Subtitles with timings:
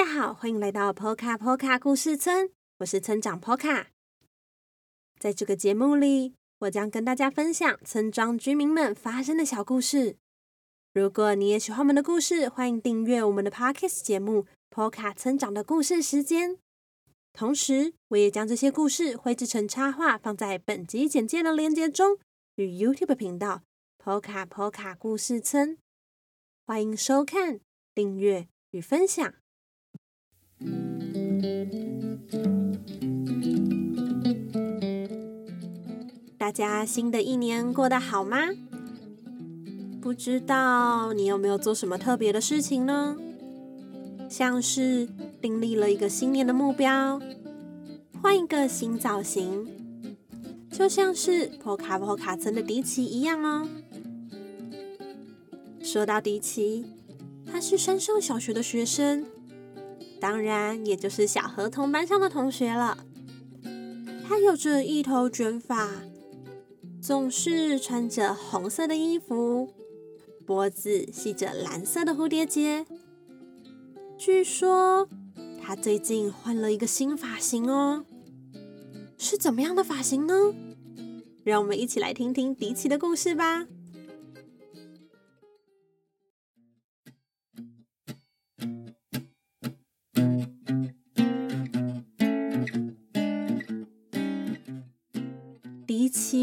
[0.00, 3.88] 大家好，欢迎来到波卡波卡故事村，我是村长 Poka。
[5.18, 10.16] 在这个节目里，我将跟大家分享村庄居民们发生的小故事。
[10.94, 16.52] 如果你也喜欢我们的故事，欢迎订阅我们的 Podcast 节目《Poka 村长的故事时间》。
[17.34, 22.16] 同时，我也将这些故事绘制成插画，放在本集简介的链接中，
[22.54, 23.64] 与 YouTube 频道
[24.02, 25.76] “Poka Poka 故事村”。
[26.66, 27.60] 欢迎收看、
[27.94, 29.34] 订阅与分享。
[36.36, 38.48] 大家新的一年过得好吗？
[40.00, 43.16] 不知道你有没有做什么特别的事情呢？
[44.28, 45.08] 像是
[45.40, 47.20] 订立了一个新年的目标，
[48.20, 49.66] 换一个新造型，
[50.70, 53.68] 就像是波卡波卡村的迪奇一样哦。
[55.82, 56.84] 说到迪奇，
[57.46, 59.24] 他是山上小学的学生。
[60.20, 62.98] 当然，也就是小河童班上的同学了。
[64.28, 65.88] 他有着一头卷发，
[67.00, 69.72] 总是穿着红色的衣服，
[70.46, 72.86] 脖子系着蓝色的蝴蝶结。
[74.18, 75.08] 据说
[75.60, 78.04] 他最近换了一个新发型哦，
[79.16, 80.34] 是怎么样的发型呢？
[81.42, 83.66] 让我们一起来听听迪奇的故事吧。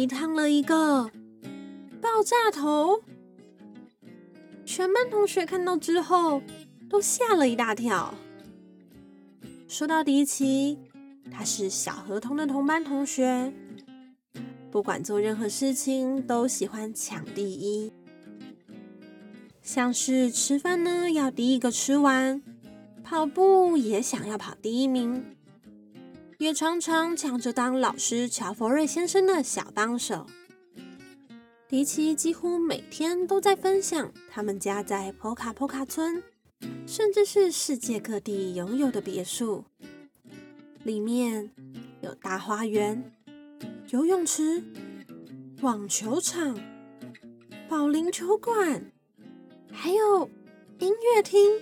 [0.00, 1.10] 你烫了一个
[2.00, 3.02] 爆炸头，
[4.64, 6.40] 全班同学看到之后
[6.88, 8.14] 都吓了一大跳。
[9.68, 10.78] 说到迪奇，
[11.30, 13.52] 他是小河童的同班同学，
[14.70, 17.92] 不管做任何事情都喜欢抢第一，
[19.60, 22.40] 像是吃饭呢要第一个吃完，
[23.04, 25.22] 跑步也想要跑第一名。
[26.40, 30.26] 也常常抢着当老师乔佛瑞先生的小帮手。
[31.68, 36.22] 迪奇几乎每天都在分享他们家在波卡波卡村，
[36.86, 39.66] 甚至是世界各地拥有的别墅，
[40.82, 41.50] 里面
[42.00, 43.12] 有大花园、
[43.90, 44.64] 游泳池、
[45.60, 46.58] 网球场、
[47.68, 48.90] 保龄球馆，
[49.70, 50.30] 还有
[50.78, 51.60] 音乐厅。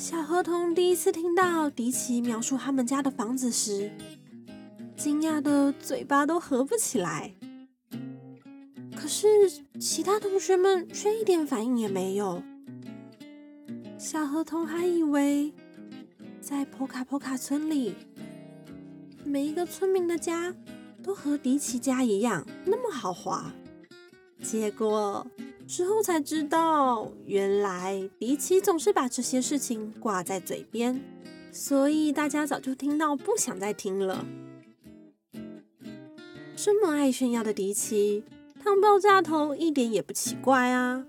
[0.00, 3.92] 小河童第一次听到迪奇描述他们家的房子时，
[4.96, 7.34] 惊讶的嘴巴都合不起来。
[8.96, 9.28] 可是
[9.78, 12.42] 其他同学们却一点反应也没有。
[13.98, 15.52] 小河童还以为
[16.40, 17.94] 在波卡波卡村里，
[19.22, 20.54] 每一个村民的家
[21.02, 23.52] 都和迪奇家一样那么豪华，
[24.42, 25.26] 结果。
[25.70, 31.00] 之后才知道，原来迪奇总是把这些事情挂在嘴边，
[31.52, 34.26] 所以大家早就听到不想再听了。
[36.56, 38.24] 这么爱炫耀的迪奇，
[38.60, 41.06] 烫爆炸头一点也不奇怪啊。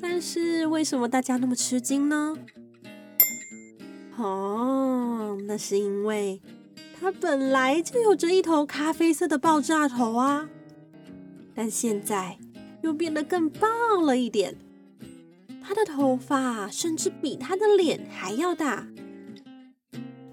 [0.00, 2.34] 但是为什么大家那么吃惊呢？
[4.16, 6.40] 哦，那是因为
[6.98, 10.48] 他本来就有着一头咖啡色的爆炸头啊，
[11.54, 12.38] 但现在。
[12.82, 14.56] 又变得更棒了一点，
[15.62, 18.86] 他的头发甚至比他的脸还要大。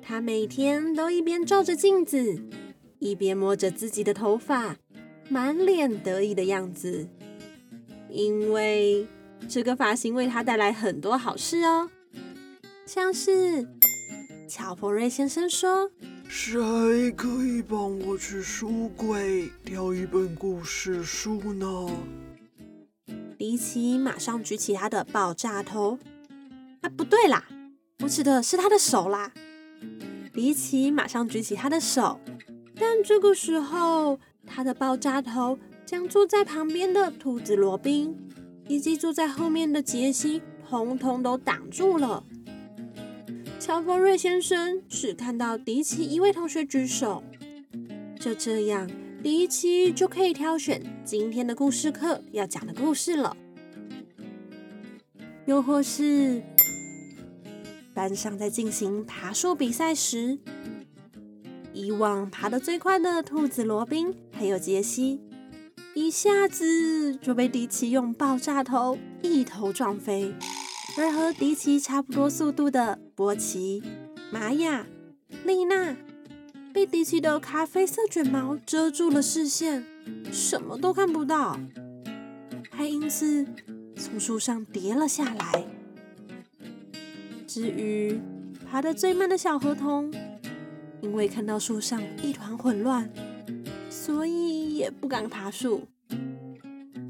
[0.01, 2.41] 他每天都一边照着镜子，
[2.97, 4.77] 一边摸着自己的头发，
[5.29, 7.07] 满脸得意的样子。
[8.09, 9.07] 因为
[9.47, 11.91] 这个发型为他带来很多好事哦，
[12.87, 13.67] 像是
[14.47, 15.91] 乔佛瑞先生说
[16.27, 21.87] ：“谁可以帮我去书柜挑一本故事书呢？”
[23.40, 25.97] 迪奇马上举起他的爆炸头，
[26.82, 27.46] 啊，不对啦，
[28.03, 29.32] 我指的是他的手啦。
[30.34, 32.20] 迪奇马上举起他的手，
[32.76, 38.14] 但这个时候，他的爆炸头将坐在旁边的兔子罗宾
[38.68, 42.22] 以及坐在后面的杰西统统都挡住了。
[43.58, 47.24] 乔佛瑞先生只看到迪奇一位同学举手，
[48.20, 48.91] 就这样。
[49.21, 53.35] 迪奇就可以挑选今天的故事课要讲的故事了，
[55.45, 56.41] 又或是
[57.93, 60.39] 班上在进行爬树比赛时，
[61.73, 65.19] 以往爬得最快的兔子罗宾还有杰西，
[65.93, 70.33] 一下子就被迪奇用爆炸头一头撞飞，
[70.97, 73.83] 而和迪奇差不多速度的波奇、
[74.31, 74.87] 玛雅、
[75.43, 75.97] 丽娜。
[76.73, 79.83] 被迪奇的咖啡色卷毛遮住了视线，
[80.31, 81.59] 什么都看不到，
[82.69, 83.45] 还因此
[83.95, 85.66] 从树上跌了下来。
[87.47, 88.19] 至于
[88.69, 90.13] 爬得最慢的小河童，
[91.01, 93.09] 因为看到树上一团混乱，
[93.89, 95.87] 所以也不敢爬树。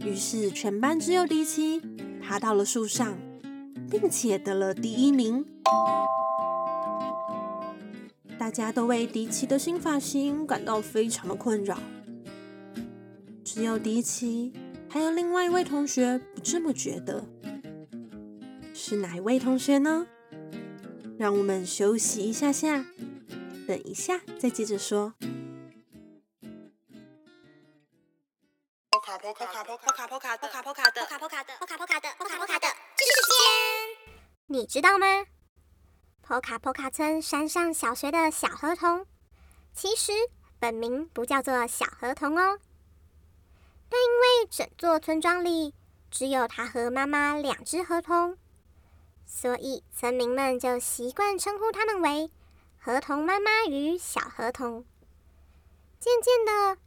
[0.06, 1.82] 于是全班只有迪奇
[2.22, 3.18] 爬到了树上，
[3.92, 5.46] 并且得了第一名。
[8.50, 11.78] 大家都为迪奇的新发型感到非常的困扰，
[13.44, 14.52] 只有迪奇
[14.90, 17.24] 还有另外一位同学不这么觉得。
[18.74, 20.08] 是哪一位同学呢？
[21.16, 22.88] 让我们休息一下下，
[23.68, 25.14] 等一下再接着说。
[36.30, 39.04] 波卡波卡村山上小学的小河童，
[39.74, 40.12] 其实
[40.60, 42.60] 本名不叫做小河童哦。
[43.90, 45.74] 但因为整座村庄里
[46.12, 48.38] 只有他和妈妈两只河童。
[49.26, 52.30] 所以村民们就习惯称呼他们为
[52.78, 54.86] 河童妈妈与小河童。
[56.00, 56.80] 渐渐的，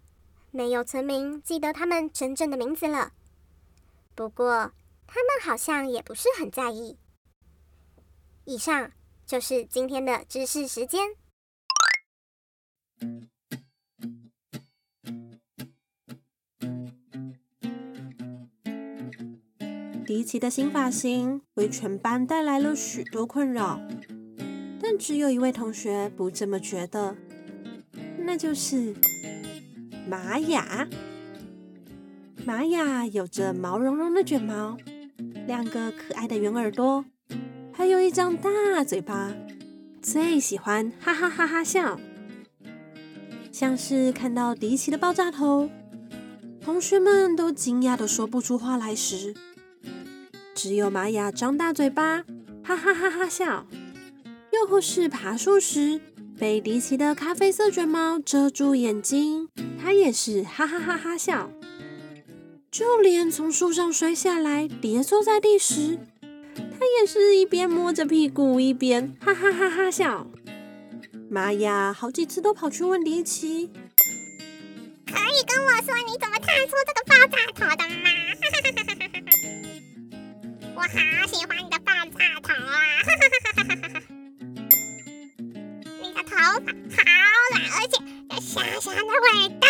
[0.53, 3.11] 没有村民记得他们真正的名字了。
[4.15, 4.71] 不过，
[5.09, 6.97] 他们好像也不是很在意。
[8.45, 8.93] 以上
[9.33, 11.01] 就是今天的知识时间。
[20.05, 23.81] 迪奇的新发型为全班带来了许多困扰，
[24.83, 27.17] 但只有一位同学不这么觉得，
[28.19, 28.95] 那就是
[30.07, 30.87] 玛雅。
[32.45, 34.77] 玛雅有着毛茸茸的卷毛，
[35.47, 37.07] 两个可爱的圆耳朵，
[37.83, 39.35] 还有一张大嘴巴，
[40.01, 41.99] 最喜欢哈哈哈哈笑，
[43.51, 45.69] 像是看到迪奇的爆炸头，
[46.61, 49.35] 同学们都惊讶的说不出话来时。
[50.55, 52.25] 只有玛雅张大嘴巴，
[52.63, 53.67] 哈哈哈哈笑；
[54.53, 56.01] 又或是爬树时
[56.39, 59.49] 被迪奇的咖啡色卷毛遮住眼睛，
[59.83, 61.51] 他也是哈哈哈哈笑。
[62.71, 65.99] 就连从树上摔下来跌坐在地时，
[66.55, 70.27] 他也是一边摸着屁股一边哈哈哈哈笑。
[71.31, 73.71] 妈呀好几次都跑去问迪奇
[75.07, 78.11] ：“可以跟我说你怎么探出这个爆炸头的吗？”
[80.77, 80.89] 我好
[81.27, 82.73] 喜欢你的爆炸头啊！
[86.03, 87.07] 你的头发好
[87.51, 87.95] 软，而且
[88.31, 89.65] 有香香的味道。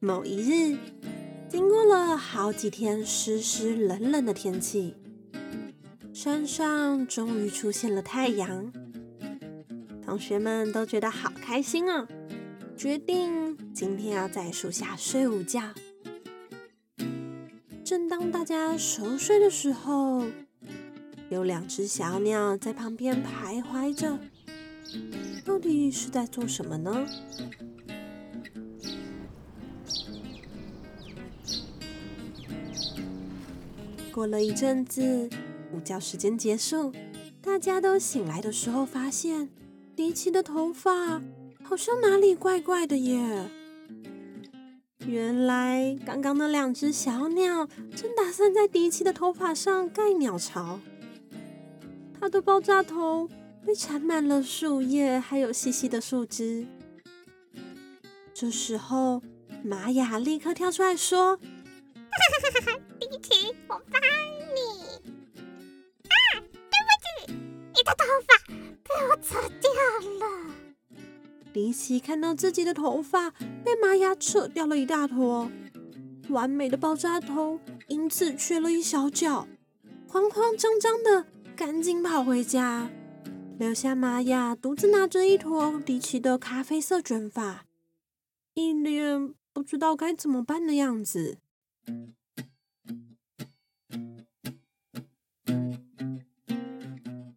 [0.00, 0.78] 某一日，
[2.16, 4.94] 好几天湿湿冷冷的天气，
[6.12, 8.72] 山上终于出现了太阳。
[10.04, 12.06] 同学们都觉得好开心啊，
[12.76, 15.62] 决定今天要在树下睡午觉。
[17.82, 20.24] 正当大家熟睡的时候，
[21.30, 24.18] 有两只小鸟在旁边徘徊着，
[25.44, 27.06] 到底是在做什么呢？
[34.14, 35.28] 过了一阵子，
[35.72, 36.92] 午觉时间结束，
[37.42, 39.48] 大家都醒来的时候，发现
[39.96, 41.20] 迪奇的头发
[41.64, 43.50] 好像哪里怪怪的耶。
[45.04, 47.66] 原来刚刚那两只小鸟
[47.96, 50.78] 正打算在迪奇的头发上盖鸟巢，
[52.20, 53.28] 它的爆炸头
[53.66, 56.64] 被缠满了树叶，还有细细的树枝。
[58.32, 59.20] 这时候，
[59.64, 61.40] 玛雅立刻跳出来说
[63.10, 64.00] ：“迪奇，我帮
[64.54, 64.60] 你！
[66.04, 66.88] 啊，对不
[67.26, 67.32] 起，
[67.74, 68.28] 你的头发
[68.82, 69.70] 被我扯掉
[70.20, 70.54] 了。”
[71.52, 73.30] 迪奇看到自己的头发
[73.62, 75.50] 被玛雅扯掉了一大坨，
[76.30, 79.46] 完美的爆炸头因此缺了一小角，
[80.08, 82.90] 慌慌张张的赶紧跑回家，
[83.58, 87.66] 留下玛雅独自拿着一坨迪奇的咖啡色卷发，
[88.54, 91.36] 一脸不知道该怎么办的样子。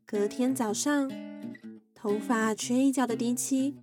[0.09, 1.11] 隔天早上，
[1.93, 3.75] 头发缺一角的迪奇。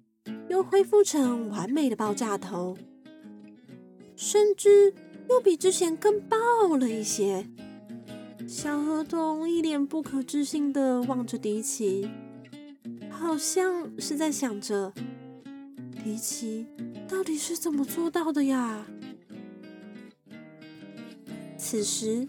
[0.49, 2.79] 又恢复成完美的爆炸头，
[4.17, 4.95] 甚至
[5.29, 6.39] 又比之前更爆
[6.79, 7.47] 了一些。
[8.49, 12.09] 小河童一脸不可置信的望着迪奇，
[13.11, 14.95] 好像是在想着：
[16.03, 16.67] 迪奇
[17.07, 18.87] 到底是怎么做到的呀？
[21.59, 22.27] 此时，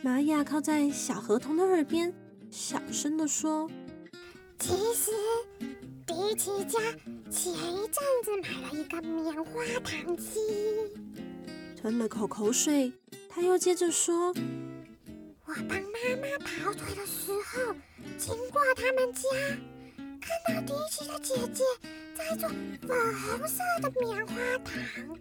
[0.00, 2.14] 玛雅靠在小河童的耳边，
[2.58, 3.70] 小声地说
[4.58, 5.10] ：“其实。”
[6.08, 6.80] 迪奇家
[7.30, 10.40] 前一阵子买了一个棉花糖机，
[11.78, 12.90] 吞了口口水，
[13.28, 14.32] 他又接着说
[15.44, 17.74] ：“我帮妈妈跑腿的时候，
[18.16, 19.20] 经过他们家，
[20.18, 21.62] 看到迪奇的姐姐
[22.14, 22.48] 在做
[22.88, 24.34] 粉红色的棉花
[24.64, 25.18] 糖。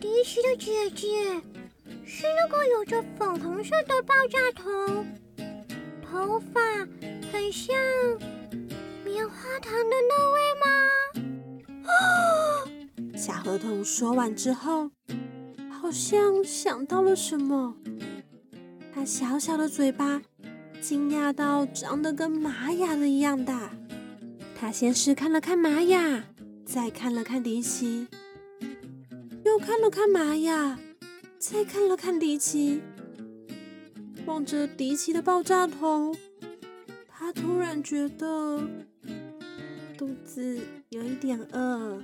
[0.00, 1.42] 迪奇的姐姐
[2.06, 5.04] 是那个有着粉红色的爆炸头，
[6.10, 6.60] 头发
[7.30, 7.76] 很像
[9.04, 11.84] 棉花糖的那位吗？
[11.84, 11.90] 哦，
[13.14, 14.90] 小河童说完之后，
[15.70, 17.76] 好像想到了什么。
[18.94, 20.22] 他小小的嘴巴
[20.80, 23.70] 惊讶到长得跟玛雅的一样大。
[24.58, 26.24] 他先是看了看玛雅，
[26.64, 28.08] 再看了看迪奇，
[29.44, 30.78] 又看了看玛雅，
[31.38, 32.82] 再看了看迪奇。
[34.28, 36.14] 望着迪奇的爆炸头，
[37.08, 38.60] 他突然觉得
[39.96, 41.98] 肚子有一点饿。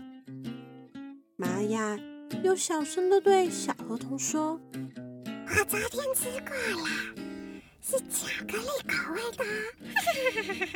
[1.36, 2.00] 玛雅
[2.42, 4.58] 又小声的对小河童说。
[5.46, 6.48] 我昨天吃过
[6.82, 6.88] 了，
[7.82, 9.44] 是巧克力口味的。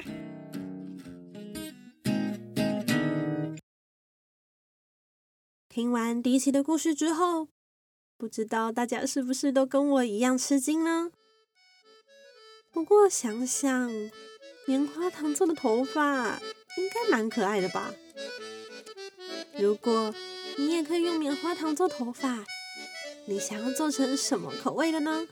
[5.70, 7.48] 听完迪奇的故事之后，
[8.18, 11.10] 不知道大家是不是都跟我一样吃惊呢？
[12.72, 13.90] 不过想想，
[14.66, 16.40] 棉花糖做的头发
[16.76, 17.92] 应该蛮可爱的吧？
[19.58, 20.14] 如果
[20.56, 22.44] 你也可以用棉花糖做头发。
[23.26, 25.28] 你想要做成什么口味的呢？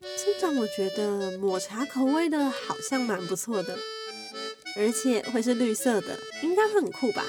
[0.00, 3.78] 村长，我觉得抹茶口味的好像蛮不错的，
[4.76, 7.22] 而且会是绿色的，应该会很酷吧？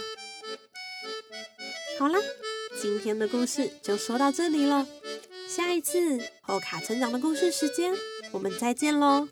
[1.99, 2.17] 好啦，
[2.81, 4.87] 今天的故事就说到这里了，
[5.49, 7.93] 下一次波卡村长的故事时间，
[8.31, 9.27] 我们再见喽！